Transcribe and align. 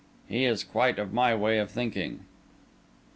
He 0.27 0.45
is 0.45 0.63
quite 0.63 0.97
of 0.97 1.13
my 1.13 1.35
way 1.35 1.59
of 1.59 1.69
thinking." 1.69 2.25